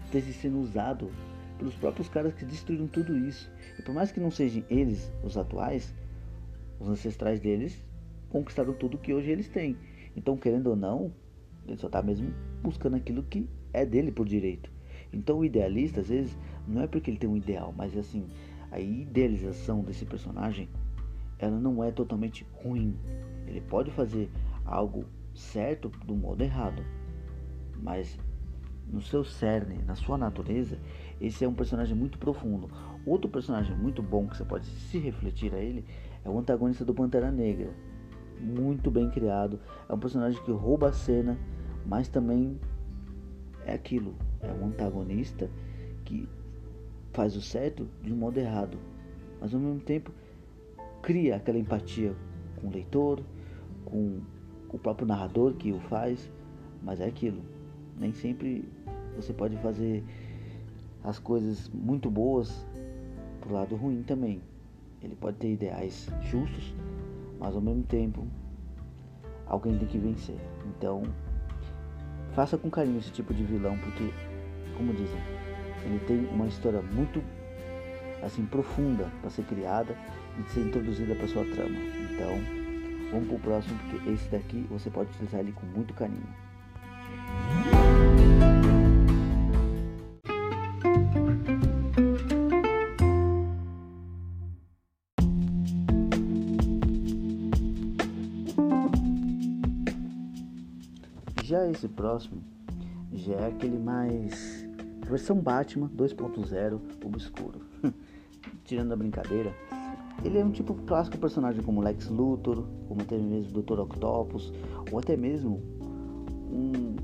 esteja 0.04 0.32
sendo 0.32 0.60
usado 0.60 1.10
pelos 1.58 1.74
próprios 1.74 2.08
caras 2.08 2.32
que 2.34 2.44
destruíram 2.44 2.86
tudo 2.86 3.16
isso. 3.16 3.50
E 3.78 3.82
por 3.82 3.94
mais 3.94 4.12
que 4.12 4.20
não 4.20 4.30
sejam 4.30 4.62
eles 4.70 5.10
os 5.22 5.36
atuais, 5.36 5.92
os 6.78 6.88
ancestrais 6.88 7.40
deles 7.40 7.78
conquistaram 8.30 8.72
tudo 8.72 8.98
que 8.98 9.12
hoje 9.12 9.30
eles 9.30 9.48
têm. 9.48 9.76
Então, 10.16 10.36
querendo 10.36 10.68
ou 10.68 10.76
não, 10.76 11.12
ele 11.66 11.76
só 11.76 11.86
está 11.86 12.02
mesmo 12.02 12.32
buscando 12.62 12.96
aquilo 12.96 13.22
que 13.22 13.48
é 13.72 13.84
dele 13.84 14.12
por 14.12 14.26
direito. 14.26 14.70
Então, 15.12 15.38
o 15.38 15.44
idealista, 15.44 16.00
às 16.00 16.08
vezes, 16.08 16.36
não 16.68 16.82
é 16.82 16.87
porque 16.87 17.10
ele 17.10 17.18
tem 17.18 17.28
um 17.28 17.37
ideal, 17.37 17.75
mas 17.76 17.96
assim, 17.96 18.26
a 18.70 18.78
idealização 18.78 19.82
desse 19.82 20.04
personagem, 20.04 20.68
ela 21.38 21.58
não 21.58 21.82
é 21.82 21.90
totalmente 21.90 22.46
ruim. 22.62 22.96
Ele 23.46 23.60
pode 23.60 23.90
fazer 23.90 24.30
algo 24.64 25.04
certo 25.34 25.88
do 26.04 26.14
modo 26.14 26.42
errado. 26.42 26.82
Mas 27.80 28.18
no 28.90 29.00
seu 29.00 29.25
cerne, 29.25 29.82
na 29.87 29.94
sua 29.94 30.18
natureza, 30.18 30.78
esse 31.20 31.44
é 31.44 31.48
um 31.48 31.54
personagem 31.54 31.96
muito 31.96 32.18
profundo. 32.18 32.68
Outro 33.06 33.30
personagem 33.30 33.76
muito 33.76 34.02
bom 34.02 34.26
que 34.26 34.37
você 34.37 34.44
pode 34.44 34.66
se 34.66 34.98
refletir 34.98 35.54
a 35.54 35.58
ele 35.58 35.84
é 36.25 36.28
o 36.28 36.38
antagonista 36.38 36.84
do 36.84 36.94
Pantera 36.94 37.30
Negra. 37.30 37.72
Muito 38.40 38.90
bem 38.90 39.10
criado. 39.10 39.58
É 39.88 39.94
um 39.94 39.98
personagem 39.98 40.42
que 40.42 40.52
rouba 40.52 40.88
a 40.88 40.92
cena, 40.92 41.38
mas 41.87 42.08
também 42.08 42.58
é 43.64 43.72
aquilo. 43.75 44.14
É 44.40 44.52
um 44.52 44.66
antagonista 44.66 45.50
que 46.04 46.28
faz 47.18 47.34
o 47.34 47.42
certo 47.42 47.88
de 48.00 48.12
um 48.12 48.16
modo 48.16 48.38
errado, 48.38 48.78
mas 49.40 49.52
ao 49.52 49.58
mesmo 49.58 49.80
tempo 49.80 50.12
cria 51.02 51.34
aquela 51.34 51.58
empatia 51.58 52.14
com 52.54 52.68
o 52.68 52.70
leitor, 52.70 53.20
com 53.84 54.20
o 54.68 54.78
próprio 54.78 55.04
narrador 55.04 55.54
que 55.54 55.72
o 55.72 55.80
faz, 55.80 56.30
mas 56.80 57.00
é 57.00 57.06
aquilo. 57.06 57.42
Nem 57.98 58.12
sempre 58.12 58.64
você 59.16 59.32
pode 59.32 59.56
fazer 59.56 60.04
as 61.02 61.18
coisas 61.18 61.68
muito 61.70 62.08
boas 62.08 62.64
pro 63.40 63.52
lado 63.52 63.75
ruim 63.75 64.04
também. 64.04 64.40
Ele 65.02 65.16
pode 65.16 65.38
ter 65.38 65.54
ideais 65.54 66.08
justos, 66.22 66.72
mas 67.40 67.52
ao 67.52 67.60
mesmo 67.60 67.82
tempo 67.82 68.28
alguém 69.44 69.76
tem 69.76 69.88
que 69.88 69.98
vencer. 69.98 70.38
Então, 70.68 71.02
faça 72.30 72.56
com 72.56 72.70
carinho 72.70 73.00
esse 73.00 73.10
tipo 73.10 73.34
de 73.34 73.42
vilão, 73.42 73.76
porque, 73.78 74.08
como 74.76 74.92
dizem, 74.92 75.18
ele 75.85 76.00
tem 76.06 76.26
uma 76.26 76.47
história 76.47 76.82
muito 76.82 77.23
assim 78.23 78.44
profunda 78.44 79.08
para 79.20 79.30
ser 79.30 79.44
criada 79.44 79.97
e 80.38 80.50
ser 80.52 80.61
introduzida 80.61 81.14
para 81.14 81.28
sua 81.28 81.44
trama. 81.44 81.76
Então, 82.11 82.58
Vamos 83.11 83.28
pro 83.28 83.38
próximo, 83.38 83.78
porque 83.78 84.11
esse 84.11 84.28
daqui 84.28 84.66
você 84.68 84.90
pode 84.90 85.11
utilizar 85.11 85.40
ele 85.40 85.52
com 85.52 85.64
muito 85.66 85.94
carinho. 85.94 86.23
Já 101.42 101.66
esse 101.70 101.88
próximo 101.88 102.42
já 103.11 103.37
é 103.37 103.49
aquele 103.49 103.78
mais 103.78 104.67
versão 105.08 105.36
Batman 105.36 105.90
2.0 105.96 106.80
obscuro. 107.04 107.60
Tirando 108.64 108.92
a 108.92 108.96
brincadeira, 108.96 109.52
ele 110.24 110.38
é 110.38 110.44
um 110.44 110.50
tipo 110.50 110.74
clássico 110.86 111.18
personagem 111.18 111.62
como 111.62 111.80
Lex 111.80 112.08
Luthor, 112.08 112.64
como 112.86 113.00
até 113.02 113.16
mesmo 113.16 113.62
Dr. 113.62 113.80
Octopus, 113.80 114.52
ou 114.92 114.98
até 114.98 115.16
mesmo 115.16 115.62
um 116.50 116.96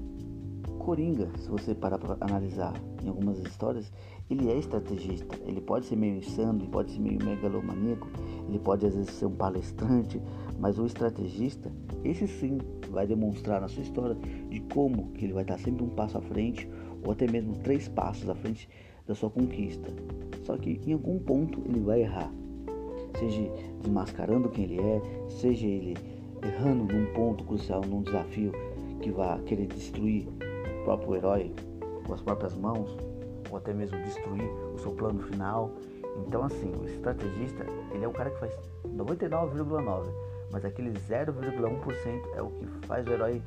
Coringa, 0.84 1.30
se 1.38 1.48
você 1.48 1.74
parar 1.74 1.96
para 1.98 2.18
analisar 2.20 2.74
em 3.02 3.08
algumas 3.08 3.38
histórias, 3.38 3.90
ele 4.28 4.50
é 4.50 4.58
estrategista. 4.58 5.34
Ele 5.46 5.58
pode 5.58 5.86
ser 5.86 5.96
meio 5.96 6.18
insano, 6.18 6.60
ele 6.60 6.68
pode 6.68 6.92
ser 6.92 7.00
meio 7.00 7.24
megalomaníaco, 7.24 8.06
ele 8.46 8.58
pode 8.58 8.84
às 8.84 8.94
vezes 8.94 9.10
ser 9.12 9.24
um 9.24 9.34
palestrante, 9.34 10.20
mas 10.60 10.78
o 10.78 10.84
estrategista, 10.84 11.72
esse 12.04 12.28
sim 12.28 12.58
vai 12.90 13.06
demonstrar 13.06 13.62
na 13.62 13.68
sua 13.68 13.82
história 13.82 14.14
de 14.50 14.60
como 14.74 15.10
que 15.12 15.24
ele 15.24 15.32
vai 15.32 15.42
estar 15.42 15.58
sempre 15.58 15.82
um 15.82 15.88
passo 15.88 16.18
à 16.18 16.20
frente 16.20 16.68
ou 17.04 17.12
até 17.12 17.30
mesmo 17.30 17.54
três 17.56 17.88
passos 17.88 18.28
à 18.28 18.34
frente 18.34 18.68
da 19.06 19.14
sua 19.14 19.30
conquista. 19.30 19.88
Só 20.42 20.56
que 20.56 20.80
em 20.86 20.92
algum 20.92 21.18
ponto 21.18 21.60
ele 21.66 21.80
vai 21.80 22.02
errar 22.02 22.32
seja 23.18 23.50
desmascarando 23.80 24.48
quem 24.48 24.64
ele 24.64 24.80
é, 24.80 25.02
seja 25.28 25.66
ele 25.66 25.96
errando 26.42 26.92
num 26.92 27.06
ponto 27.12 27.44
crucial, 27.44 27.80
num 27.82 28.02
desafio 28.02 28.52
que 29.00 29.10
vai 29.10 29.40
querer 29.42 29.66
destruir 29.66 30.28
o 30.28 30.84
próprio 30.84 31.16
herói 31.16 31.54
com 32.06 32.12
as 32.12 32.20
próprias 32.20 32.54
mãos, 32.54 32.96
ou 33.50 33.56
até 33.56 33.72
mesmo 33.72 33.98
destruir 34.02 34.44
o 34.74 34.78
seu 34.78 34.92
plano 34.92 35.22
final. 35.22 35.70
Então, 36.26 36.44
assim, 36.44 36.72
o 36.80 36.84
estrategista, 36.84 37.64
ele 37.92 38.04
é 38.04 38.08
o 38.08 38.12
cara 38.12 38.30
que 38.30 38.40
faz 38.40 38.56
99,9%, 38.86 40.12
mas 40.52 40.64
aquele 40.64 40.90
0,1% 40.90 42.36
é 42.36 42.42
o 42.42 42.50
que 42.50 42.66
faz 42.86 43.06
o 43.06 43.10
herói 43.10 43.42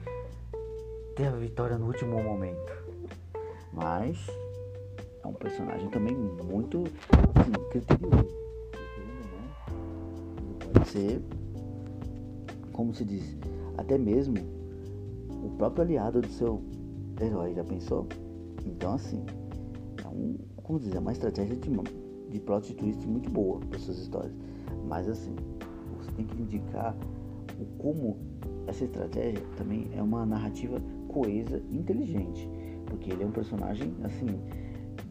ter 1.16 1.28
a 1.28 1.32
vitória 1.32 1.78
no 1.78 1.88
último 1.88 2.22
momento. 2.22 2.87
Mas 3.78 4.28
é 5.24 5.28
um 5.28 5.34
personagem 5.34 5.90
também 5.90 6.16
muito 6.16 6.84
assim, 7.36 7.52
criterioso 7.72 8.48
ser, 10.88 11.22
como 12.72 12.94
se 12.94 13.04
diz, 13.04 13.38
até 13.78 13.98
mesmo 13.98 14.36
o 15.44 15.50
próprio 15.58 15.84
aliado 15.84 16.22
do 16.22 16.30
seu 16.30 16.62
herói, 17.22 17.54
já 17.54 17.64
pensou? 17.64 18.08
Então 18.66 18.94
assim, 18.94 19.24
é 20.04 20.08
um, 20.08 20.38
como 20.64 20.80
dizer, 20.80 20.96
é 20.96 21.00
uma 21.00 21.12
estratégia 21.12 21.56
de, 21.56 21.70
de 22.30 22.40
plot 22.40 22.74
twist 22.74 23.06
muito 23.08 23.30
boa 23.30 23.60
para 23.60 23.80
suas 23.80 24.00
histórias. 24.00 24.34
Mas 24.88 25.08
assim, 25.08 25.36
você 25.98 26.12
tem 26.12 26.26
que 26.26 26.42
indicar 26.42 26.96
o 27.60 27.66
como 27.78 28.18
essa 28.66 28.86
estratégia 28.86 29.44
também 29.58 29.90
é 29.94 30.02
uma 30.02 30.26
narrativa 30.26 30.82
coesa 31.08 31.62
e 31.70 31.78
inteligente. 31.78 32.50
Porque 32.88 33.12
ele 33.12 33.24
é 33.24 33.26
um 33.26 33.32
personagem 33.32 33.94
assim, 34.04 34.28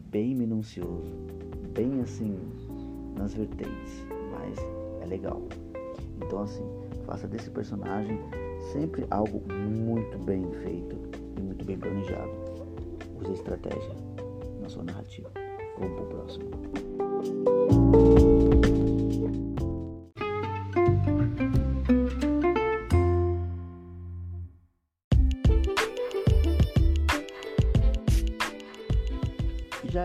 bem 0.09 0.35
minucioso, 0.35 1.15
bem 1.73 2.01
assim 2.01 2.37
nas 3.17 3.33
vertentes, 3.33 4.05
mas 4.31 4.57
é 5.01 5.05
legal. 5.05 5.41
Então, 6.17 6.41
assim, 6.41 6.63
faça 7.05 7.27
desse 7.27 7.49
personagem 7.49 8.19
sempre 8.71 9.05
algo 9.11 9.41
muito 9.51 10.17
bem 10.19 10.43
feito 10.63 10.97
e 11.37 11.41
muito 11.41 11.63
bem 11.65 11.77
planejado. 11.77 12.31
Use 13.21 13.33
estratégia 13.33 13.95
na 14.61 14.69
sua 14.69 14.83
narrativa. 14.83 15.31
Vamos 15.79 15.95
pro 15.95 16.05
próximo. 16.07 16.49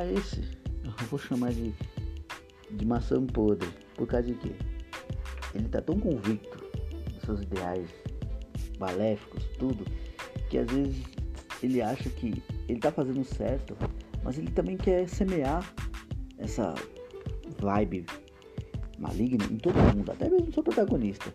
Esse, 0.06 0.40
eu 0.84 1.06
vou 1.08 1.18
chamar 1.18 1.52
de, 1.52 1.72
de 2.70 2.86
maçã 2.86 3.24
podre. 3.26 3.68
Por 3.94 4.06
causa 4.06 4.26
de 4.26 4.34
quê? 4.34 4.52
Ele 5.54 5.66
está 5.66 5.80
tão 5.80 5.98
convicto 5.98 6.58
dos 7.12 7.22
seus 7.22 7.42
ideais 7.42 7.88
maléficos, 8.78 9.44
tudo, 9.58 9.84
que 10.48 10.58
às 10.58 10.70
vezes 10.70 11.04
ele 11.62 11.80
acha 11.80 12.08
que 12.10 12.42
ele 12.68 12.80
tá 12.80 12.90
fazendo 12.90 13.24
certo, 13.24 13.76
mas 14.24 14.38
ele 14.38 14.50
também 14.50 14.76
quer 14.76 15.08
semear 15.08 15.64
essa 16.38 16.74
vibe 17.60 18.06
maligna 18.98 19.44
em 19.44 19.56
todo 19.56 19.74
mundo, 19.94 20.10
até 20.10 20.28
mesmo 20.28 20.46
no 20.46 20.52
seu 20.52 20.62
protagonista. 20.62 21.32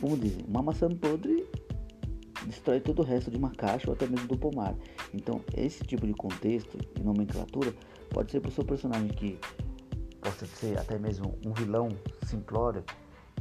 Como 0.00 0.16
dizem, 0.16 0.44
uma 0.48 0.62
maçã 0.62 0.88
podre 0.88 1.46
destrói 2.62 2.80
todo 2.80 3.00
o 3.00 3.04
resto 3.04 3.28
de 3.30 3.36
uma 3.36 3.50
caixa 3.50 3.88
ou 3.88 3.94
até 3.94 4.06
mesmo 4.06 4.28
do 4.28 4.38
pomar. 4.38 4.74
Então, 5.12 5.40
esse 5.56 5.82
tipo 5.82 6.06
de 6.06 6.14
contexto 6.14 6.78
e 6.96 7.02
nomenclatura 7.02 7.74
pode 8.10 8.30
ser 8.30 8.40
para 8.40 8.50
o 8.50 8.52
seu 8.52 8.64
personagem 8.64 9.08
que 9.08 9.36
possa 10.20 10.46
ser 10.46 10.78
até 10.78 10.96
mesmo 10.96 11.36
um 11.44 11.52
vilão 11.52 11.88
simplório 12.24 12.84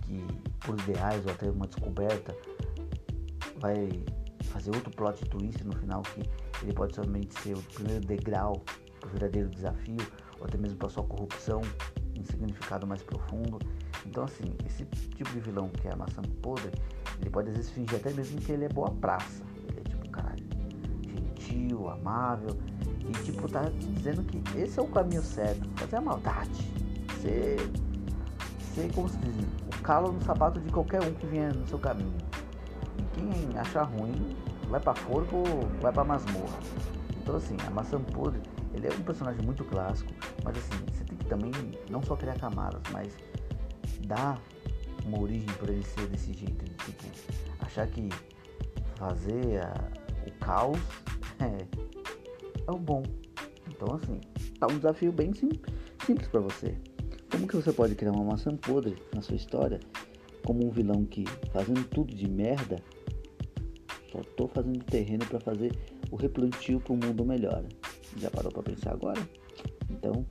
que, 0.01 0.25
por 0.59 0.79
ideais 0.79 1.23
ou 1.25 1.31
até 1.31 1.51
uma 1.51 1.67
descoberta, 1.67 2.35
vai 3.59 3.89
fazer 4.45 4.71
outro 4.71 4.89
plot 4.91 5.23
twist 5.25 5.63
no 5.63 5.75
final 5.77 6.01
que 6.01 6.23
ele 6.63 6.73
pode 6.73 6.95
somente 6.95 7.39
ser 7.41 7.55
o 7.55 7.61
primeiro 7.61 8.03
degrau 8.03 8.63
para 8.99 9.07
o 9.07 9.11
verdadeiro 9.11 9.49
desafio 9.49 10.01
ou 10.39 10.45
até 10.45 10.57
mesmo 10.57 10.77
para 10.77 10.89
sua 10.89 11.03
corrupção 11.03 11.61
em 12.15 12.23
significado 12.23 12.87
mais 12.87 13.03
profundo. 13.03 13.59
Então, 14.03 14.23
assim, 14.23 14.45
esse 14.65 14.83
tipo 15.15 15.29
de 15.31 15.39
vilão 15.39 15.69
que 15.69 15.87
é 15.87 15.93
a 15.93 15.95
maçã 15.95 16.23
podre, 16.41 16.71
ele 17.21 17.29
pode 17.29 17.49
às 17.49 17.55
vezes 17.55 17.71
fingir 17.71 17.95
até 17.95 18.11
mesmo 18.11 18.39
que 18.41 18.51
ele 18.51 18.65
é 18.65 18.69
boa 18.69 18.89
praça. 18.89 19.43
Ele 19.69 19.79
é 19.79 19.83
tipo, 19.89 20.09
caralho, 20.09 20.43
gentil, 21.07 21.89
amável. 21.89 22.57
E 23.07 23.11
tipo, 23.23 23.47
tá 23.47 23.71
dizendo 23.95 24.23
que 24.23 24.41
esse 24.57 24.79
é 24.79 24.81
o 24.81 24.87
caminho 24.87 25.21
certo. 25.21 25.69
Fazer 25.75 25.97
a 25.97 26.01
maldade. 26.01 26.71
Ser, 27.21 27.57
ser 28.73 28.91
como 28.93 29.07
se 29.07 29.17
diz, 29.17 29.35
o 29.67 29.81
calo 29.83 30.11
no 30.11 30.21
sapato 30.23 30.59
de 30.59 30.71
qualquer 30.71 31.01
um 31.03 31.13
que 31.13 31.27
vier 31.27 31.53
no 31.53 31.67
seu 31.67 31.77
caminho. 31.77 32.17
E 32.97 33.03
quem 33.15 33.57
achar 33.57 33.83
ruim, 33.83 34.35
vai 34.69 34.79
pra 34.79 34.95
forca 34.95 35.35
ou 35.35 35.45
vai 35.79 35.91
pra 35.91 36.03
masmorra. 36.03 36.59
Então 37.21 37.35
assim, 37.35 37.55
a 37.67 37.69
maçã 37.69 38.01
podre, 38.01 38.41
ele 38.73 38.87
é 38.87 38.91
um 38.91 39.03
personagem 39.03 39.43
muito 39.45 39.63
clássico, 39.65 40.11
mas 40.43 40.57
assim, 40.57 40.83
você 40.91 41.03
tem 41.03 41.17
que 41.17 41.25
também 41.25 41.51
não 41.89 42.01
só 42.01 42.15
criar 42.15 42.39
camadas, 42.39 42.81
mas 42.91 43.15
dar 44.07 44.41
uma 45.05 45.19
origem 45.19 45.49
para 45.59 45.71
ele 45.71 45.83
ser 45.83 46.07
desse 46.07 46.33
jeito. 46.33 46.60
Tipo, 46.85 47.03
achar 47.59 47.87
que 47.87 48.09
fazer 48.95 49.61
a, 49.61 49.73
o 50.27 50.31
caos 50.39 50.79
é, 51.39 52.67
é 52.67 52.71
o 52.71 52.77
bom. 52.77 53.03
Então, 53.69 53.95
assim, 53.95 54.19
tá 54.59 54.67
um 54.67 54.77
desafio 54.77 55.11
bem 55.11 55.33
sim, 55.33 55.49
simples 56.05 56.27
para 56.27 56.41
você. 56.41 56.77
Como 57.31 57.47
que 57.47 57.55
você 57.55 57.71
pode 57.71 57.95
criar 57.95 58.11
uma 58.11 58.23
maçã 58.23 58.55
podre 58.55 58.95
na 59.15 59.21
sua 59.21 59.35
história 59.35 59.79
como 60.45 60.67
um 60.67 60.69
vilão 60.69 61.05
que, 61.05 61.25
fazendo 61.51 61.83
tudo 61.89 62.13
de 62.13 62.27
merda, 62.29 62.77
só 64.11 64.19
tô 64.35 64.47
fazendo 64.47 64.83
terreno 64.83 65.25
para 65.25 65.39
fazer 65.39 65.71
o 66.11 66.15
replantio 66.15 66.79
para 66.79 66.93
um 66.93 66.97
mundo 66.97 67.25
melhor. 67.25 67.63
Já 68.17 68.29
parou 68.29 68.51
para 68.51 68.63
pensar 68.63 68.91
agora? 68.91 69.21
Então, 69.89 70.25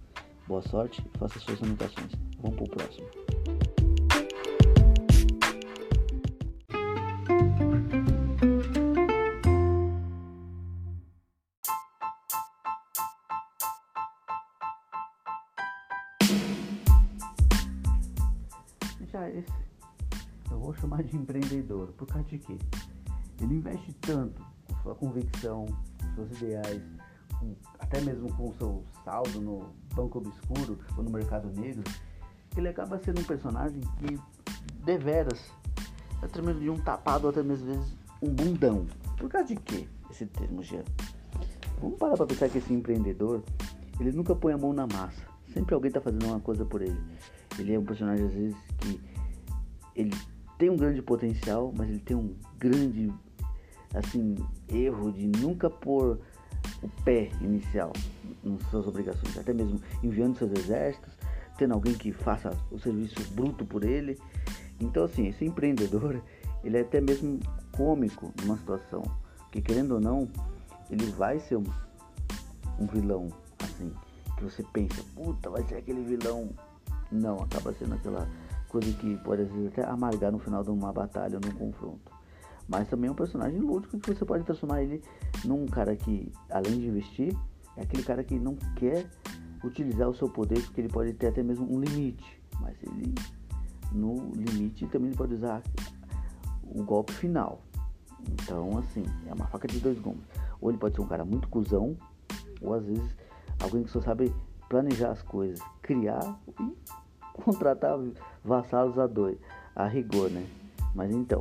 boa 0.47 0.62
sorte 0.62 1.02
faça 1.19 1.38
suas 1.40 1.62
anotações. 1.62 2.12
Vamos 2.38 2.57
pro 2.57 2.69
próximo. 2.69 3.20
Chamar 20.80 21.02
de 21.02 21.16
empreendedor. 21.16 21.88
Por 21.93 22.06
causa 22.06 22.26
de 22.28 22.38
quê? 22.38 22.56
Ele 23.40 23.54
investe 23.54 23.93
tanto 23.95 24.43
com 24.66 24.75
sua 24.82 24.95
convicção, 24.95 25.66
com 25.66 26.26
seus 26.26 26.43
ideais, 26.43 26.82
com, 27.38 27.54
até 27.78 28.00
mesmo 28.00 28.32
com 28.34 28.49
o 28.49 28.54
seu 28.54 28.84
saldo 29.04 29.40
no 29.40 29.66
banco 29.95 30.19
obscuro 30.19 30.78
ou 30.97 31.04
no 31.04 31.10
mercado 31.10 31.49
negro, 31.58 31.84
que 32.50 32.60
ele 32.60 32.69
acaba 32.69 32.99
sendo 32.99 33.21
um 33.21 33.25
personagem 33.25 33.80
que 33.99 34.19
deveras 34.84 35.50
é 36.23 36.26
tremendo 36.26 36.60
de 36.60 36.69
um 36.69 36.78
tapado 36.78 37.28
até 37.28 37.43
mesmo 37.43 37.66
vezes 37.66 37.97
um 38.21 38.28
bundão. 38.28 38.86
Por 39.16 39.28
causa 39.28 39.49
de 39.49 39.56
quê? 39.56 39.88
Esse 40.10 40.26
termo, 40.26 40.62
Jean? 40.62 40.84
Vamos 41.80 41.99
parar 41.99 42.16
para 42.16 42.26
pensar 42.26 42.49
que 42.49 42.58
esse 42.58 42.73
empreendedor, 42.73 43.43
ele 43.99 44.12
nunca 44.12 44.34
põe 44.34 44.52
a 44.52 44.58
mão 44.58 44.73
na 44.73 44.86
massa. 44.86 45.23
Sempre 45.52 45.75
alguém 45.75 45.88
está 45.88 46.00
fazendo 46.00 46.26
uma 46.26 46.40
coisa 46.40 46.64
por 46.64 46.82
ele. 46.82 47.00
Ele 47.58 47.75
é 47.75 47.78
um 47.78 47.84
personagem 47.84 48.26
às 48.26 48.32
vezes 48.32 48.56
que 48.78 49.00
ele 49.97 50.14
tem 50.60 50.68
um 50.68 50.76
grande 50.76 51.00
potencial, 51.00 51.73
mas 51.75 51.88
ele 51.88 52.00
tem 52.00 52.14
um 52.14 52.36
grande 52.58 53.10
assim 53.94 54.36
erro 54.68 55.10
de 55.10 55.26
nunca 55.26 55.70
pôr 55.70 56.20
o 56.82 56.88
pé 57.02 57.30
inicial 57.40 57.94
nas 58.44 58.62
suas 58.68 58.86
obrigações, 58.86 59.38
até 59.38 59.54
mesmo 59.54 59.80
enviando 60.02 60.36
seus 60.36 60.52
exércitos, 60.52 61.14
tendo 61.56 61.73
alguém 61.73 61.94
que 61.94 62.12
faça 62.12 62.50
o 62.70 62.78
serviço 62.78 63.16
bruto 63.32 63.64
por 63.64 63.84
ele. 63.84 64.18
Então 64.78 65.04
assim, 65.04 65.28
esse 65.28 65.46
empreendedor, 65.46 66.23
ele 66.62 66.76
é 66.76 66.82
até 66.82 67.00
mesmo 67.00 67.40
cômico 67.73 68.30
numa 68.42 68.58
situação, 68.58 69.02
que 69.50 69.62
querendo 69.62 69.92
ou 69.92 70.00
não, 70.00 70.28
ele 70.90 71.06
vai 71.06 71.40
ser 71.40 71.56
um, 71.56 71.64
um 72.78 72.86
vilão 72.86 73.30
assim, 73.64 73.90
que 74.36 74.44
você 74.44 74.62
pensa, 74.75 75.02
puta, 75.14 75.49
vai 75.49 75.62
ser 75.64 75.76
aquele 75.76 76.02
vilão. 76.02 76.50
Não, 77.10 77.36
acaba 77.38 77.73
sendo 77.73 77.94
aquela 77.94 78.28
coisa 78.71 78.91
que 78.93 79.17
pode 79.19 79.43
às 79.43 79.50
vezes 79.50 79.69
até 79.69 79.85
amargar 79.85 80.30
no 80.33 80.39
final 80.39 80.63
de 80.63 80.71
uma 80.71 80.93
batalha 80.93 81.39
ou 81.39 81.41
num 81.41 81.56
confronto. 81.56 82.13
Mas 82.69 82.89
também 82.89 83.09
é 83.09 83.13
um 83.13 83.17
personagem 83.17 83.59
lúdico 83.59 83.99
que 83.99 84.15
você 84.15 84.25
pode 84.25 84.45
transformar 84.45 84.83
ele 84.83 85.02
num 85.45 85.67
cara 85.67 85.97
que, 85.97 86.33
além 86.49 86.78
de 86.78 86.87
investir, 86.87 87.37
é 87.76 87.83
aquele 87.83 88.02
cara 88.04 88.23
que 88.23 88.39
não 88.39 88.54
quer 88.76 89.06
utilizar 89.65 90.09
o 90.09 90.15
seu 90.15 90.28
poder 90.28 90.63
porque 90.63 90.80
ele 90.80 90.89
pode 90.89 91.13
ter 91.15 91.28
até 91.28 91.43
mesmo 91.43 91.67
um 91.71 91.80
limite. 91.80 92.41
Mas 92.61 92.76
ele, 92.83 93.13
no 93.93 94.30
limite, 94.35 94.87
também 94.87 95.09
ele 95.09 95.17
pode 95.17 95.35
usar 95.35 95.63
o 96.63 96.83
golpe 96.85 97.13
final. 97.13 97.61
Então, 98.30 98.78
assim, 98.78 99.02
é 99.26 99.35
uma 99.35 99.47
faca 99.49 99.67
de 99.67 99.80
dois 99.80 99.99
gumes. 99.99 100.25
Ou 100.61 100.71
ele 100.71 100.78
pode 100.78 100.95
ser 100.95 101.00
um 101.00 101.06
cara 101.06 101.25
muito 101.25 101.49
cuzão, 101.49 101.97
ou 102.61 102.75
às 102.75 102.85
vezes 102.85 103.17
alguém 103.61 103.83
que 103.83 103.91
só 103.91 104.00
sabe 104.00 104.33
planejar 104.69 105.11
as 105.11 105.23
coisas, 105.23 105.61
criar 105.83 106.39
e 106.61 106.76
contratar 107.45 107.99
vassalos 108.45 108.99
a 108.99 109.07
dois, 109.07 109.39
a 109.75 109.87
rigor, 109.87 110.31
né? 110.31 110.47
Mas 110.95 111.11
então, 111.11 111.41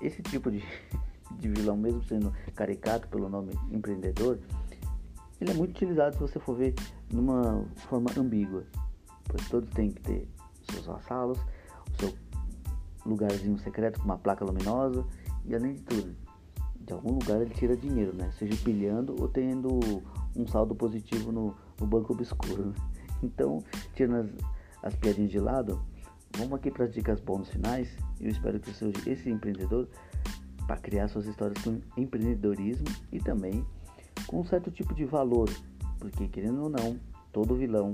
esse 0.00 0.22
tipo 0.22 0.50
de, 0.50 0.62
de 1.38 1.48
vilão, 1.48 1.76
mesmo 1.76 2.02
sendo 2.04 2.32
caricato 2.54 3.08
pelo 3.08 3.28
nome 3.28 3.52
empreendedor, 3.70 4.38
ele 5.40 5.50
é 5.50 5.54
muito 5.54 5.70
utilizado 5.70 6.14
se 6.14 6.20
você 6.20 6.38
for 6.38 6.56
ver 6.56 6.74
numa 7.12 7.64
forma 7.88 8.10
ambígua, 8.16 8.64
pois 9.24 9.48
todos 9.48 9.68
têm 9.70 9.90
que 9.90 10.00
ter 10.00 10.28
seus 10.70 10.86
vassalos, 10.86 11.38
o 11.38 12.00
seu 12.00 12.14
lugarzinho 13.04 13.58
secreto 13.58 13.98
com 13.98 14.04
uma 14.04 14.18
placa 14.18 14.44
luminosa 14.44 15.04
e 15.44 15.54
além 15.54 15.74
de 15.74 15.82
tudo, 15.82 16.14
de 16.80 16.92
algum 16.92 17.14
lugar 17.14 17.40
ele 17.40 17.54
tira 17.54 17.76
dinheiro, 17.76 18.14
né? 18.14 18.30
Seja 18.38 18.56
pilhando 18.62 19.16
ou 19.20 19.28
tendo 19.28 19.80
um 20.36 20.46
saldo 20.46 20.74
positivo 20.74 21.32
no, 21.32 21.54
no 21.80 21.86
banco 21.86 22.12
obscuro. 22.12 22.66
Né? 22.66 22.74
Então, 23.24 23.62
tirando 23.94 24.16
as, 24.16 24.30
as 24.82 24.94
piadinhas 24.94 25.30
de 25.30 25.38
lado, 25.38 25.80
vamos 26.36 26.54
aqui 26.54 26.70
para 26.70 26.84
as 26.84 26.92
dicas 26.92 27.20
bônus 27.20 27.50
finais. 27.50 27.88
Eu 28.20 28.28
espero 28.28 28.58
que 28.58 28.72
seja 28.72 28.92
esse 29.06 29.30
empreendedor 29.30 29.88
para 30.66 30.76
criar 30.76 31.08
suas 31.08 31.26
histórias 31.26 31.62
com 31.62 31.80
empreendedorismo 31.96 32.86
e 33.10 33.18
também 33.18 33.64
com 34.26 34.40
um 34.40 34.44
certo 34.44 34.70
tipo 34.70 34.94
de 34.94 35.04
valor, 35.04 35.50
porque 35.98 36.28
querendo 36.28 36.62
ou 36.62 36.68
não, 36.68 36.98
todo 37.32 37.56
vilão 37.56 37.92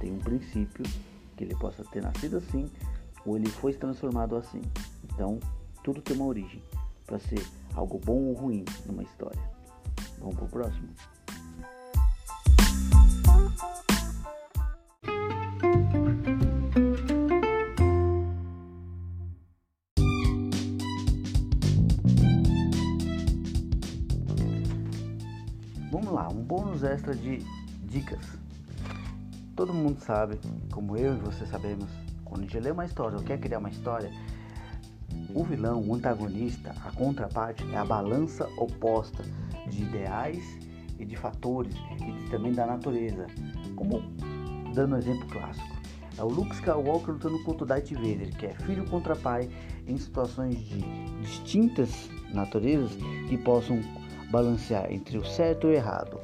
tem 0.00 0.12
um 0.12 0.18
princípio 0.18 0.84
que 1.36 1.44
ele 1.44 1.54
possa 1.56 1.84
ter 1.84 2.02
nascido 2.02 2.36
assim 2.36 2.70
ou 3.24 3.36
ele 3.36 3.48
foi 3.48 3.72
transformado 3.72 4.36
assim. 4.36 4.60
Então, 5.04 5.38
tudo 5.82 6.00
tem 6.00 6.16
uma 6.16 6.26
origem 6.26 6.62
para 7.06 7.18
ser 7.18 7.44
algo 7.74 7.98
bom 7.98 8.24
ou 8.24 8.34
ruim 8.34 8.64
numa 8.86 9.02
história. 9.02 9.40
Vamos 10.18 10.36
pro 10.36 10.46
próximo? 10.46 10.88
Lá, 26.18 26.28
um 26.28 26.42
bônus 26.42 26.82
extra 26.82 27.14
de 27.14 27.38
dicas. 27.84 28.24
Todo 29.54 29.72
mundo 29.72 30.00
sabe, 30.00 30.38
como 30.72 30.96
eu 30.96 31.16
e 31.16 31.18
você 31.18 31.46
sabemos, 31.46 31.88
quando 32.24 32.40
a 32.40 32.42
gente 32.42 32.58
lê 32.60 32.70
uma 32.70 32.84
história 32.84 33.16
ou 33.16 33.24
quer 33.24 33.38
criar 33.38 33.58
uma 33.58 33.70
história, 33.70 34.10
o 35.34 35.44
vilão, 35.44 35.82
o 35.82 35.94
antagonista, 35.94 36.74
a 36.84 36.90
contraparte 36.92 37.64
é 37.72 37.76
a 37.76 37.84
balança 37.84 38.48
oposta 38.56 39.22
de 39.68 39.82
ideais 39.82 40.58
e 40.98 41.04
de 41.04 41.16
fatores 41.16 41.74
e 42.00 42.30
também 42.30 42.52
da 42.52 42.66
natureza. 42.66 43.26
Como 43.74 44.02
dando 44.74 44.94
um 44.94 44.98
exemplo 44.98 45.26
clássico, 45.28 45.76
é 46.16 46.22
o 46.22 46.28
Luke 46.28 46.52
Skywalker 46.54 47.14
lutando 47.14 47.42
contra 47.44 47.64
o 47.64 47.66
Darth 47.66 47.90
Vader, 47.92 48.36
que 48.36 48.46
é 48.46 48.54
filho 48.54 48.84
contra 48.86 49.14
pai 49.14 49.48
em 49.86 49.96
situações 49.96 50.58
de 50.58 50.80
distintas 51.20 52.10
naturezas 52.32 52.92
que 53.28 53.36
possam 53.38 53.80
balancear 54.30 54.90
entre 54.92 55.18
o 55.18 55.24
certo 55.24 55.66
e 55.66 55.70
o 55.70 55.74
errado, 55.74 56.20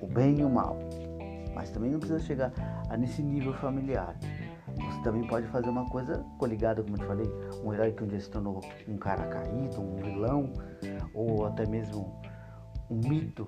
o 0.00 0.06
bem 0.06 0.40
e 0.40 0.44
o 0.44 0.50
mal. 0.50 0.78
Mas 1.54 1.70
também 1.70 1.90
não 1.90 1.98
precisa 1.98 2.20
chegar 2.20 2.52
a 2.88 2.96
nesse 2.96 3.22
nível 3.22 3.54
familiar. 3.54 4.16
Você 4.76 5.02
também 5.02 5.26
pode 5.26 5.46
fazer 5.48 5.68
uma 5.68 5.88
coisa 5.88 6.24
coligada, 6.38 6.82
como 6.82 6.96
eu 6.96 7.00
te 7.00 7.06
falei, 7.06 7.26
um 7.62 7.72
herói 7.72 7.92
que 7.92 8.02
um 8.02 8.06
dia 8.08 8.20
se 8.20 8.28
tornou 8.28 8.60
um 8.88 8.96
cara 8.96 9.24
caído, 9.26 9.80
um 9.80 9.96
vilão, 9.96 10.52
ou 11.14 11.46
até 11.46 11.66
mesmo 11.66 12.20
um 12.90 12.96
mito, 13.08 13.46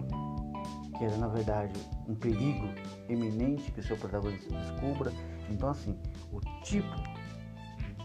que 0.97 1.05
era 1.05 1.17
na 1.17 1.29
verdade 1.29 1.79
um 2.09 2.15
perigo 2.15 2.69
iminente 3.09 3.71
que 3.73 3.81
o 3.81 3.83
seu 3.83 3.97
protagonista 3.97 4.55
descubra. 4.55 5.13
Então 5.51 5.69
assim, 5.69 5.99
o 6.33 6.41
tipo 6.63 6.95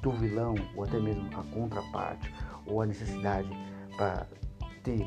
do 0.02 0.12
vilão, 0.12 0.56
ou 0.76 0.84
até 0.84 1.00
mesmo 1.00 1.30
a 1.38 1.44
contraparte, 1.56 2.34
ou 2.66 2.82
a 2.82 2.86
necessidade 2.86 3.50
para 3.96 4.26
ter 4.84 5.06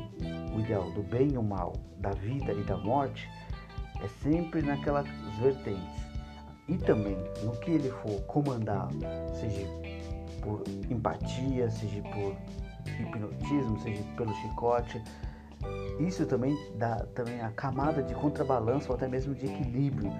o 0.55 0.59
ideal 0.59 0.91
do 0.91 1.03
bem 1.03 1.33
e 1.33 1.37
o 1.37 1.43
mal, 1.43 1.73
da 1.97 2.11
vida 2.11 2.51
e 2.53 2.63
da 2.63 2.77
morte, 2.77 3.29
é 4.03 4.07
sempre 4.21 4.61
naquelas 4.61 5.07
vertentes. 5.39 6.05
E 6.67 6.77
também 6.77 7.17
no 7.43 7.51
que 7.57 7.71
ele 7.71 7.89
for 7.89 8.21
comandar, 8.23 8.89
seja 9.33 9.67
por 10.41 10.63
empatia, 10.89 11.69
seja 11.69 12.01
por 12.01 12.35
hipnotismo, 12.99 13.79
seja 13.79 14.03
pelo 14.15 14.33
chicote, 14.35 15.01
isso 15.99 16.25
também 16.25 16.57
dá 16.75 16.97
também 17.15 17.39
a 17.41 17.49
camada 17.51 18.03
de 18.03 18.13
contrabalanço 18.13 18.89
ou 18.89 18.95
até 18.95 19.07
mesmo 19.07 19.33
de 19.33 19.45
equilíbrio 19.45 20.11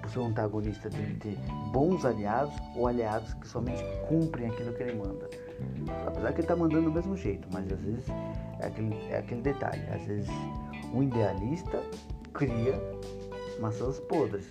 para 0.00 0.08
o 0.08 0.10
seu 0.10 0.24
antagonista 0.24 0.88
dele 0.88 1.14
ter 1.20 1.36
bons 1.72 2.04
aliados 2.04 2.54
ou 2.74 2.86
aliados 2.86 3.34
que 3.34 3.46
somente 3.46 3.82
cumprem 4.08 4.48
aquilo 4.48 4.72
que 4.72 4.82
ele 4.82 4.94
manda. 4.94 5.28
Apesar 6.06 6.32
que 6.32 6.40
ele 6.40 6.42
está 6.42 6.56
mandando 6.56 6.84
do 6.84 6.92
mesmo 6.92 7.16
jeito, 7.16 7.48
mas 7.52 7.70
às 7.72 7.80
vezes 7.80 8.04
é 8.60 8.66
aquele, 8.66 8.94
é 9.10 9.18
aquele 9.18 9.42
detalhe. 9.42 9.82
Às 9.90 10.02
vezes 10.02 10.30
um 10.92 11.02
idealista 11.02 11.82
cria 12.32 12.80
maçãs 13.60 14.00
podres, 14.00 14.46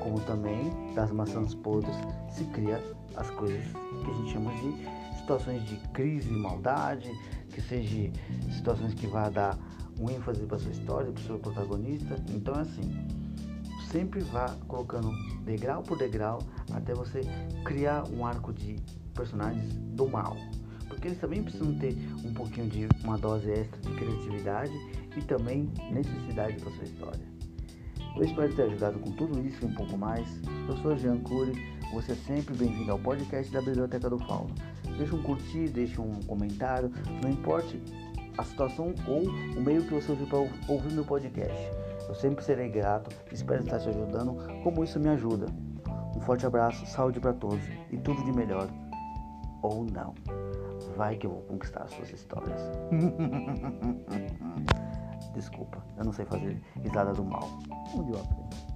como 0.00 0.20
também 0.20 0.70
das 0.94 1.10
maçãs 1.10 1.54
podres 1.54 1.96
se 2.30 2.44
cria 2.46 2.80
as 3.16 3.28
coisas 3.30 3.64
que 3.64 4.10
a 4.10 4.14
gente 4.14 4.32
chama 4.32 4.52
de 4.54 5.18
situações 5.18 5.64
de 5.64 5.76
crise 5.88 6.28
e 6.30 6.36
maldade, 6.36 7.10
que 7.50 7.60
seja 7.60 8.10
situações 8.52 8.94
que 8.94 9.06
vá 9.06 9.28
dar 9.28 9.58
um 9.98 10.10
ênfase 10.10 10.44
para 10.46 10.58
sua 10.58 10.70
história, 10.70 11.12
para 11.12 11.20
o 11.20 11.24
seu 11.24 11.38
protagonista. 11.38 12.16
Então 12.30 12.54
é 12.54 12.60
assim, 12.60 13.06
sempre 13.90 14.20
vá 14.20 14.54
colocando 14.66 15.10
degrau 15.44 15.82
por 15.82 15.96
degrau 15.98 16.40
até 16.72 16.94
você 16.94 17.20
criar 17.64 18.04
um 18.08 18.26
arco 18.26 18.52
de 18.52 18.76
personagens 19.14 19.72
do 19.74 20.08
mal. 20.08 20.36
Porque 20.88 21.08
eles 21.08 21.18
também 21.18 21.42
precisam 21.42 21.74
ter 21.78 21.96
um 22.24 22.32
pouquinho 22.34 22.68
de 22.68 22.88
uma 23.02 23.18
dose 23.18 23.50
extra 23.50 23.80
de 23.80 23.90
criatividade 23.94 24.72
e 25.16 25.22
também 25.22 25.70
necessidade 25.90 26.56
para 26.60 26.72
sua 26.72 26.84
história. 26.84 27.34
Eu 28.16 28.22
espero 28.22 28.54
ter 28.54 28.62
ajudado 28.62 28.98
com 29.00 29.10
tudo 29.12 29.40
isso 29.44 29.64
e 29.64 29.66
um 29.66 29.74
pouco 29.74 29.96
mais. 29.98 30.26
Eu 30.68 30.76
sou 30.76 30.96
Jean 30.96 31.18
Cury, 31.18 31.52
você 31.92 32.12
é 32.12 32.14
sempre 32.14 32.56
bem-vindo 32.56 32.92
ao 32.92 32.98
podcast 32.98 33.52
da 33.52 33.60
Biblioteca 33.60 34.08
do 34.08 34.18
Fauno. 34.18 34.54
Deixe 34.96 35.14
um 35.14 35.22
curtir, 35.22 35.68
deixe 35.68 36.00
um 36.00 36.20
comentário, 36.26 36.92
não 37.22 37.30
importe 37.30 37.80
a 38.38 38.44
situação 38.44 38.94
ou 39.06 39.22
o 39.22 39.60
meio 39.60 39.82
que 39.82 39.94
você 39.94 40.12
usou 40.12 40.26
para 40.26 40.72
ouvir 40.72 40.92
meu 40.92 41.04
podcast. 41.04 41.70
Eu 42.08 42.14
sempre 42.14 42.44
serei 42.44 42.68
grato, 42.68 43.10
espero 43.32 43.62
estar 43.62 43.78
te 43.78 43.88
ajudando, 43.88 44.36
como 44.62 44.84
isso 44.84 45.00
me 45.00 45.08
ajuda. 45.08 45.46
Um 46.16 46.20
forte 46.20 46.46
abraço, 46.46 46.86
saúde 46.86 47.18
para 47.18 47.32
todos 47.32 47.64
e 47.90 47.96
tudo 47.96 48.22
de 48.24 48.32
melhor. 48.32 48.68
Ou 49.64 49.84
não. 49.86 50.14
Vai 50.94 51.16
que 51.16 51.26
eu 51.26 51.30
vou 51.30 51.40
conquistar 51.42 51.84
as 51.84 51.92
suas 51.92 52.10
histórias. 52.10 52.60
Desculpa, 55.32 55.82
eu 55.96 56.04
não 56.04 56.12
sei 56.12 56.26
fazer 56.26 56.60
risada 56.82 57.14
do 57.14 57.24
mal. 57.24 57.48
Onde 57.96 58.12
eu 58.12 58.20
aprendi? 58.20 58.73